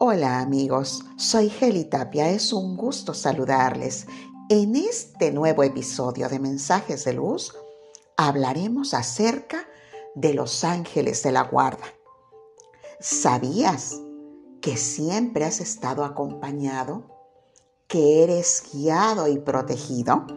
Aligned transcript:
Hola 0.00 0.38
amigos, 0.38 1.02
soy 1.16 1.50
Geli 1.50 1.82
Tapia, 1.82 2.30
es 2.30 2.52
un 2.52 2.76
gusto 2.76 3.14
saludarles. 3.14 4.06
En 4.48 4.76
este 4.76 5.32
nuevo 5.32 5.64
episodio 5.64 6.28
de 6.28 6.38
Mensajes 6.38 7.04
de 7.04 7.14
Luz 7.14 7.52
hablaremos 8.16 8.94
acerca 8.94 9.66
de 10.14 10.34
los 10.34 10.62
ángeles 10.62 11.24
de 11.24 11.32
la 11.32 11.42
guarda. 11.42 11.84
¿Sabías 13.00 13.96
que 14.60 14.76
siempre 14.76 15.44
has 15.44 15.58
estado 15.60 16.04
acompañado? 16.04 17.02
¿Que 17.88 18.22
eres 18.22 18.70
guiado 18.72 19.26
y 19.26 19.40
protegido? 19.40 20.28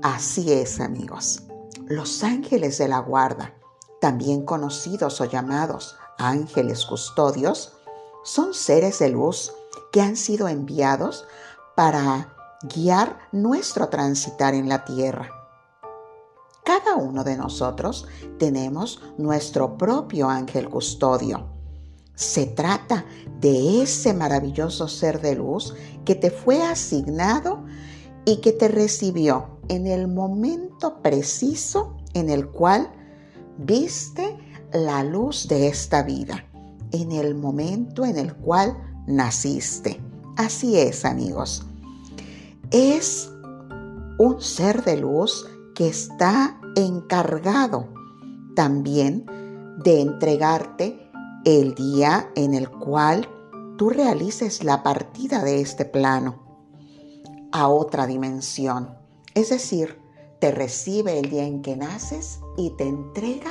Así 0.00 0.54
es 0.54 0.80
amigos. 0.80 1.42
Los 1.84 2.24
ángeles 2.24 2.78
de 2.78 2.88
la 2.88 3.00
guarda, 3.00 3.52
también 4.00 4.46
conocidos 4.46 5.20
o 5.20 5.26
llamados 5.26 5.96
ángeles 6.16 6.86
custodios, 6.86 7.74
son 8.22 8.54
seres 8.54 8.98
de 8.98 9.10
luz 9.10 9.52
que 9.92 10.00
han 10.00 10.16
sido 10.16 10.48
enviados 10.48 11.26
para 11.74 12.34
guiar 12.62 13.18
nuestro 13.32 13.88
transitar 13.88 14.54
en 14.54 14.68
la 14.68 14.84
tierra. 14.84 15.30
Cada 16.64 16.96
uno 16.96 17.24
de 17.24 17.36
nosotros 17.36 18.06
tenemos 18.38 19.00
nuestro 19.16 19.76
propio 19.78 20.28
ángel 20.28 20.68
custodio. 20.68 21.46
Se 22.14 22.44
trata 22.46 23.06
de 23.40 23.82
ese 23.82 24.12
maravilloso 24.12 24.86
ser 24.86 25.22
de 25.22 25.36
luz 25.36 25.74
que 26.04 26.14
te 26.14 26.30
fue 26.30 26.62
asignado 26.62 27.64
y 28.26 28.36
que 28.42 28.52
te 28.52 28.68
recibió 28.68 29.58
en 29.68 29.86
el 29.86 30.06
momento 30.06 31.00
preciso 31.00 31.96
en 32.12 32.28
el 32.28 32.48
cual 32.48 32.92
viste 33.56 34.36
la 34.72 35.02
luz 35.02 35.48
de 35.48 35.68
esta 35.68 36.02
vida 36.02 36.49
en 36.92 37.12
el 37.12 37.34
momento 37.34 38.04
en 38.04 38.18
el 38.18 38.34
cual 38.34 38.76
naciste. 39.06 40.00
Así 40.36 40.78
es, 40.78 41.04
amigos. 41.04 41.66
Es 42.70 43.30
un 44.18 44.40
ser 44.40 44.84
de 44.84 44.96
luz 44.96 45.46
que 45.74 45.88
está 45.88 46.60
encargado 46.76 47.88
también 48.54 49.26
de 49.82 50.00
entregarte 50.00 51.10
el 51.44 51.74
día 51.74 52.30
en 52.36 52.54
el 52.54 52.70
cual 52.70 53.28
tú 53.76 53.90
realices 53.90 54.62
la 54.62 54.82
partida 54.82 55.42
de 55.42 55.60
este 55.60 55.84
plano 55.84 56.42
a 57.52 57.68
otra 57.68 58.06
dimensión. 58.06 58.90
Es 59.34 59.50
decir, 59.50 59.98
te 60.38 60.50
recibe 60.50 61.18
el 61.18 61.30
día 61.30 61.44
en 61.44 61.62
que 61.62 61.76
naces 61.76 62.40
y 62.56 62.70
te 62.76 62.86
entrega 62.86 63.50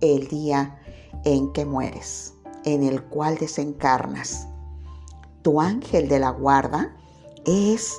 el 0.00 0.28
día 0.28 0.78
en 1.24 1.52
que 1.52 1.64
mueres 1.64 2.34
en 2.64 2.82
el 2.82 3.02
cual 3.04 3.38
desencarnas. 3.38 4.46
Tu 5.42 5.60
ángel 5.60 6.08
de 6.08 6.18
la 6.18 6.30
guarda 6.30 6.96
es 7.44 7.98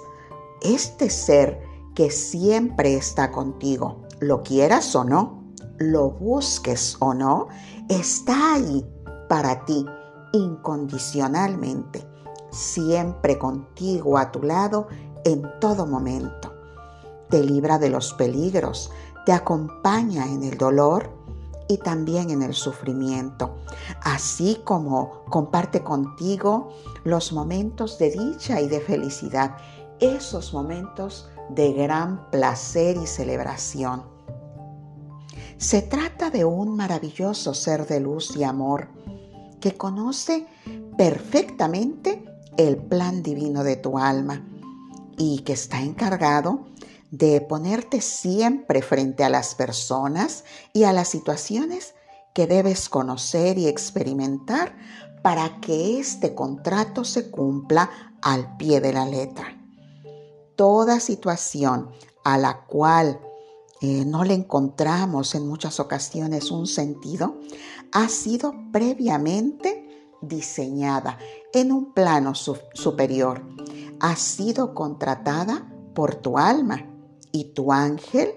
este 0.61 1.09
ser 1.09 1.61
que 1.93 2.09
siempre 2.09 2.95
está 2.95 3.31
contigo, 3.31 4.01
lo 4.19 4.41
quieras 4.41 4.95
o 4.95 5.03
no, 5.03 5.43
lo 5.77 6.11
busques 6.11 6.97
o 6.99 7.13
no, 7.13 7.49
está 7.89 8.55
ahí 8.55 8.85
para 9.29 9.65
ti 9.65 9.85
incondicionalmente, 10.31 12.07
siempre 12.51 13.37
contigo 13.37 14.17
a 14.17 14.31
tu 14.31 14.41
lado 14.41 14.87
en 15.25 15.43
todo 15.59 15.85
momento. 15.85 16.53
Te 17.29 17.43
libra 17.43 17.77
de 17.77 17.89
los 17.89 18.13
peligros, 18.13 18.91
te 19.25 19.33
acompaña 19.33 20.25
en 20.27 20.43
el 20.43 20.57
dolor, 20.57 21.09
y 21.73 21.77
también 21.77 22.29
en 22.29 22.43
el 22.43 22.53
sufrimiento, 22.53 23.55
así 24.01 24.61
como 24.63 25.25
comparte 25.25 25.83
contigo 25.83 26.69
los 27.03 27.33
momentos 27.33 27.97
de 27.97 28.11
dicha 28.11 28.61
y 28.61 28.67
de 28.67 28.79
felicidad, 28.79 29.57
esos 29.99 30.53
momentos 30.53 31.29
de 31.49 31.73
gran 31.73 32.29
placer 32.29 32.97
y 32.97 33.07
celebración. 33.07 34.03
Se 35.57 35.81
trata 35.81 36.29
de 36.29 36.45
un 36.45 36.75
maravilloso 36.75 37.53
ser 37.53 37.87
de 37.87 37.99
luz 37.99 38.35
y 38.35 38.43
amor 38.43 38.89
que 39.59 39.75
conoce 39.75 40.45
perfectamente 40.97 42.23
el 42.57 42.77
plan 42.77 43.23
divino 43.23 43.63
de 43.63 43.77
tu 43.77 43.97
alma 43.97 44.45
y 45.17 45.39
que 45.39 45.53
está 45.53 45.81
encargado 45.81 46.65
de 47.13 47.41
ponerte 47.41 48.01
siempre 48.01 48.81
frente 48.81 49.23
a 49.23 49.29
las 49.29 49.53
personas 49.53 50.45
y 50.73 50.85
a 50.85 50.93
las 50.93 51.09
situaciones 51.09 51.93
que 52.33 52.47
debes 52.47 52.89
conocer 52.89 53.59
y 53.59 53.67
experimentar 53.67 54.75
para 55.21 55.61
que 55.61 55.99
este 55.99 56.33
contrato 56.33 57.03
se 57.03 57.29
cumpla 57.29 58.15
al 58.23 58.57
pie 58.57 58.81
de 58.81 58.93
la 58.93 59.05
letra. 59.05 59.55
Toda 60.55 60.99
situación 60.99 61.91
a 62.23 62.39
la 62.39 62.65
cual 62.65 63.19
eh, 63.81 64.05
no 64.05 64.23
le 64.23 64.33
encontramos 64.33 65.35
en 65.35 65.47
muchas 65.47 65.79
ocasiones 65.79 66.49
un 66.49 66.65
sentido, 66.65 67.37
ha 67.91 68.09
sido 68.09 68.55
previamente 68.71 70.09
diseñada 70.23 71.19
en 71.53 71.71
un 71.71 71.93
plano 71.93 72.33
superior. 72.33 73.43
Ha 73.99 74.15
sido 74.15 74.73
contratada 74.73 75.71
por 75.93 76.15
tu 76.15 76.39
alma 76.39 76.87
y 77.33 77.53
tu 77.53 77.73
ángel, 77.73 78.29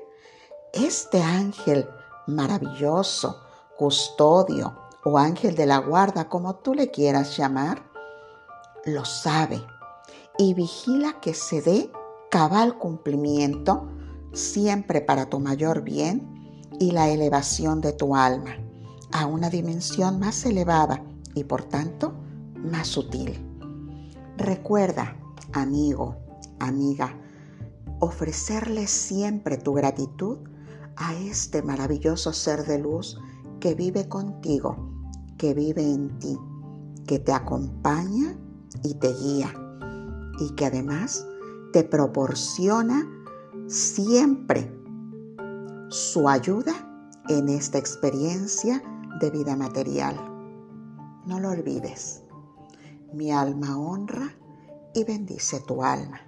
este 0.73 1.23
ángel 1.23 1.89
maravilloso, 2.27 3.41
custodio 3.79 4.75
o 5.05 5.19
ángel 5.19 5.55
de 5.55 5.67
la 5.67 5.79
guarda, 5.79 6.29
como 6.29 6.57
tú 6.57 6.75
le 6.75 6.91
quieras 6.91 7.37
llamar, 7.37 7.89
lo 8.85 9.05
sabe 9.05 9.65
y 10.39 10.55
vigila 10.55 11.21
que 11.21 11.35
se 11.35 11.61
dé 11.61 11.93
cabal 12.31 12.79
cumplimiento 12.79 13.89
siempre 14.33 15.01
para 15.01 15.27
tu 15.27 15.41
mayor 15.41 15.83
bien 15.83 16.61
y 16.81 16.91
la 16.91 17.09
elevación 17.09 17.81
de 17.81 17.93
tu 17.93 18.17
alma 18.17 18.57
a 19.13 19.27
una 19.27 19.51
dimensión 19.51 20.19
más 20.19 20.45
elevada 20.45 21.05
y 21.35 21.45
por 21.45 21.65
tanto 21.65 22.15
más 22.55 22.89
sutil. 22.89 23.39
Recuerda, 24.37 25.17
amigo, 25.53 26.17
amiga, 26.59 27.17
ofrecerle 28.01 28.87
siempre 28.87 29.57
tu 29.57 29.75
gratitud 29.75 30.39
a 30.97 31.15
este 31.15 31.63
maravilloso 31.63 32.33
ser 32.33 32.65
de 32.65 32.79
luz 32.79 33.19
que 33.61 33.75
vive 33.75 34.09
contigo, 34.09 34.77
que 35.39 35.55
vive 35.55 35.83
en 35.83 36.19
ti, 36.19 36.39
que 37.07 37.19
te 37.19 37.33
acompaña 37.33 38.39
y 38.83 38.95
te 38.95 39.13
guía 39.13 39.53
y 40.41 40.51
que 40.55 40.67
además 40.67 41.27
te 41.73 41.85
proporciona 41.85 43.09
siempre 43.67 44.73
su 45.89 46.29
ayuda 46.29 46.73
en 47.29 47.49
esta 47.49 47.79
experiencia 47.79 48.83
de 49.21 49.31
vida 49.31 49.57
material. 49.57 50.17
No 51.27 51.41
lo 51.41 51.51
olvides. 51.51 52.23
Mi 53.13 53.33
alma 53.33 53.79
honra 53.79 54.37
y 54.95 55.05
bendice 55.05 55.61
tu 55.67 55.83
alma. 55.83 56.26